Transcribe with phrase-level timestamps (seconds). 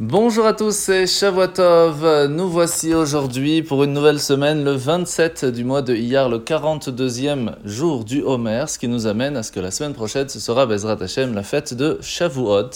[0.00, 2.28] Bonjour à tous, c'est Shavuotov.
[2.30, 7.56] Nous voici aujourd'hui pour une nouvelle semaine, le 27 du mois de Iyar, le 42e
[7.64, 10.66] jour du Homer, ce qui nous amène à ce que la semaine prochaine, ce sera
[10.66, 12.70] Bezrat Hashem, la fête de Shavuot.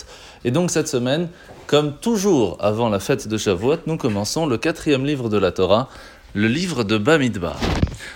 [0.44, 1.28] Et donc cette semaine,
[1.68, 5.88] comme toujours avant la fête de Shavuot, nous commençons le quatrième livre de la Torah,
[6.34, 7.56] le livre de Bamidbar.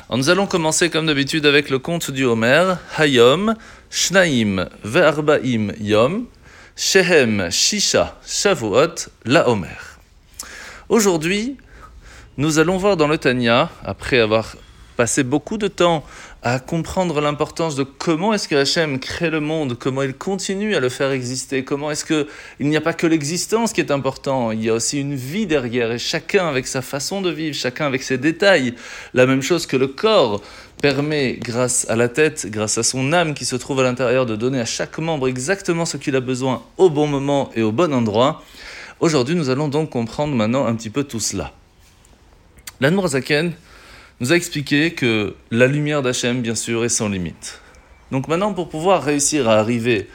[0.09, 3.55] Alors nous allons commencer comme d'habitude avec le conte du Homer, Hayom,
[3.89, 6.27] Shnaim, Ve'arbaim Yom,
[6.79, 9.79] Shehem, Shisha, Shavuot, La Homer.
[10.91, 11.57] Aujourd'hui,
[12.37, 14.57] nous allons voir dans le Tanya, après avoir
[14.99, 16.05] passé beaucoup de temps
[16.43, 20.81] à comprendre l'importance de comment est-ce que Hachem crée le monde, comment il continue à
[20.81, 22.27] le faire exister, comment est-ce que
[22.61, 25.47] il n'y a pas que l'existence qui est important, il y a aussi une vie
[25.47, 28.75] derrière et chacun avec sa façon de vivre, chacun avec ses détails,
[29.15, 30.43] la même chose que le corps
[30.81, 34.37] permet, grâce à la tête, grâce à son âme qui se trouve à l'intérieur, de
[34.37, 37.93] donner à chaque membre exactement ce qu'il a besoin au bon moment et au bon
[37.93, 38.43] endroit.
[39.01, 41.53] Aujourd'hui, nous allons donc comprendre maintenant un petit peu tout cela.
[42.81, 43.53] L'Anmorazaken
[44.21, 47.61] nous a expliqué que la lumière d'Hachem, bien sûr, est sans limite.
[48.11, 50.09] Donc maintenant, pour pouvoir réussir à arriver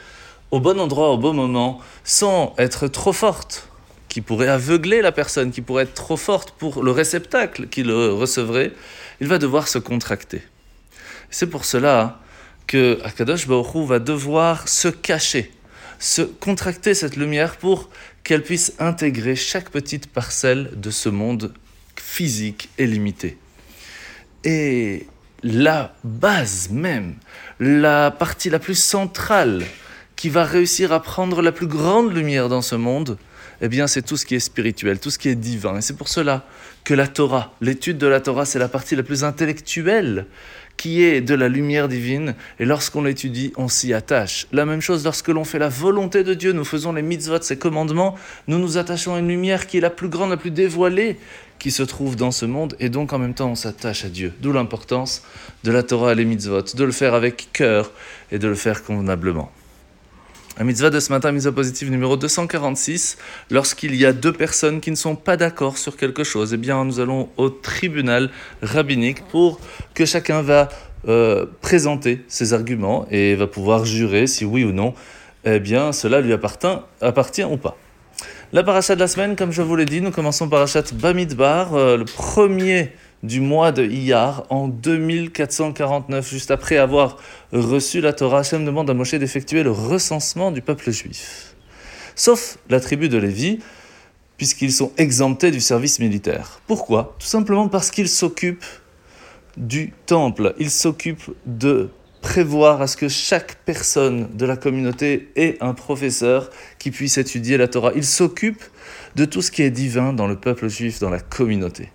[0.50, 3.68] au bon endroit, au bon moment, sans être trop forte,
[4.08, 8.12] qui pourrait aveugler la personne, qui pourrait être trop forte pour le réceptacle qui le
[8.12, 8.72] recevrait,
[9.20, 10.42] il va devoir se contracter.
[11.32, 12.20] C'est pour cela
[12.66, 15.50] que Akadosh Baruch va devoir se cacher,
[15.98, 17.88] se contracter cette lumière pour
[18.22, 21.54] qu'elle puisse intégrer chaque petite parcelle de ce monde
[21.96, 23.38] physique et limité.
[24.44, 25.06] Et
[25.42, 27.14] la base même,
[27.58, 29.64] la partie la plus centrale
[30.16, 33.16] qui va réussir à prendre la plus grande lumière dans ce monde,
[33.62, 35.78] eh bien c'est tout ce qui est spirituel, tout ce qui est divin.
[35.78, 36.44] Et c'est pour cela
[36.84, 40.26] que la Torah, l'étude de la Torah, c'est la partie la plus intellectuelle
[40.76, 44.46] qui est de la lumière divine, et lorsqu'on l'étudie, on s'y attache.
[44.52, 47.56] La même chose lorsque l'on fait la volonté de Dieu, nous faisons les mitzvot, ses
[47.56, 48.16] commandements,
[48.48, 51.18] nous nous attachons à une lumière qui est la plus grande, la plus dévoilée
[51.58, 54.32] qui se trouve dans ce monde, et donc en même temps on s'attache à Dieu.
[54.40, 55.22] D'où l'importance
[55.62, 57.92] de la Torah et les mitzvot, de le faire avec cœur
[58.32, 59.52] et de le faire convenablement.
[60.58, 63.16] La mitzvah de ce matin, mitzvah positive numéro 246,
[63.50, 66.84] lorsqu'il y a deux personnes qui ne sont pas d'accord sur quelque chose, eh bien
[66.84, 68.28] nous allons au tribunal
[68.60, 69.60] rabbinique pour
[69.94, 70.68] que chacun va
[71.08, 74.92] euh, présenter ses arguments et va pouvoir jurer si oui ou non,
[75.46, 77.78] eh bien cela lui appartient, appartient ou pas.
[78.52, 81.96] La paracha de la semaine, comme je vous l'ai dit, nous commençons parachat Bamidbar, euh,
[81.96, 87.18] le premier du mois de Iyar en 2449, juste après avoir
[87.52, 91.54] reçu la Torah, Hachem demande à Moshe d'effectuer le recensement du peuple juif.
[92.14, 93.60] Sauf la tribu de Lévi,
[94.36, 96.60] puisqu'ils sont exemptés du service militaire.
[96.66, 97.14] Pourquoi?
[97.18, 98.64] Tout simplement parce qu'ils s'occupent
[99.56, 101.90] du temple, ils s'occupent de
[102.22, 107.56] prévoir à ce que chaque personne de la communauté ait un professeur qui puisse étudier
[107.56, 107.92] la Torah.
[107.94, 108.64] Ils s'occupent
[109.16, 111.90] de tout ce qui est divin dans le peuple juif, dans la communauté.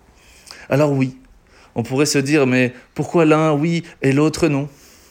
[0.69, 1.17] Alors oui,
[1.75, 4.67] on pourrait se dire, mais pourquoi l'un oui et l'autre non?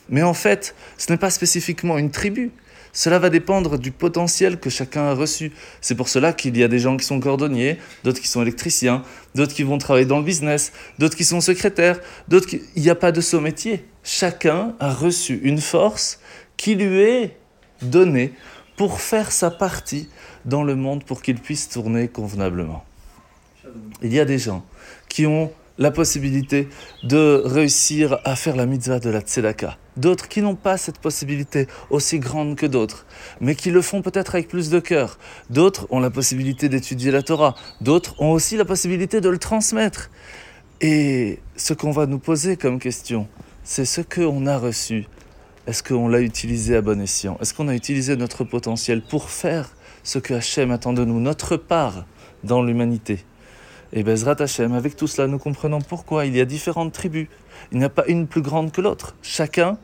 [0.09, 2.51] Mais en fait, ce n'est pas spécifiquement une tribu.
[2.93, 5.53] Cela va dépendre du potentiel que chacun a reçu.
[5.83, 9.03] C'est pour cela qu'il y a des gens qui sont cordonniers, d'autres qui sont électriciens,
[9.35, 12.63] d'autres qui vont travailler dans le business, d'autres qui sont secrétaires, d'autres qui...
[12.75, 13.85] Il n'y a pas de saut métier.
[14.03, 16.21] Chacun a reçu une force
[16.57, 17.37] qui lui est
[17.83, 18.33] donnée
[18.77, 20.09] pour faire sa partie
[20.47, 22.83] dans le monde pour qu'il puisse tourner convenablement.
[24.03, 24.65] Il y a des gens
[25.17, 26.69] qui ont la possibilité
[27.03, 29.79] de réussir à faire la mitzvah de la tzedaka.
[29.97, 33.07] D'autres qui n'ont pas cette possibilité aussi grande que d'autres,
[33.41, 35.19] mais qui le font peut-être avec plus de cœur.
[35.49, 37.55] D'autres ont la possibilité d'étudier la Torah.
[37.81, 40.11] D'autres ont aussi la possibilité de le transmettre.
[40.83, 43.27] Et ce qu'on va nous poser comme question,
[43.65, 45.07] c'est ce qu'on a reçu.
[45.67, 47.39] Est-ce qu'on l'a utilisé à bon escient?
[47.41, 49.71] Est-ce qu'on a utilisé notre potentiel pour faire
[50.03, 52.05] ce que Hachem attend de nous, notre part
[52.45, 53.25] dans l'humanité?
[53.93, 57.29] Et Bezrat Hashem, avec tout cela, nous comprenons pourquoi il y a différentes tribus.
[57.73, 59.15] Il n'y a pas une plus grande que l'autre.
[59.23, 59.79] Chacun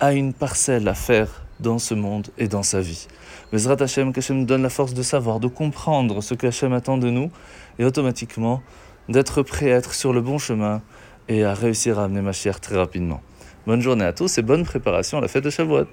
[0.00, 3.08] a une parcelle à faire dans ce monde et dans sa vie.
[3.52, 6.98] Bezrat Hashem, qu'Hachem nous donne la force de savoir, de comprendre ce que Hachem attend
[6.98, 7.30] de nous
[7.78, 8.62] et automatiquement
[9.08, 10.82] d'être prêt à être sur le bon chemin
[11.28, 13.20] et à réussir à amener ma chère très rapidement.
[13.66, 15.86] Bonne journée à tous et bonne préparation à la fête de Shavuot.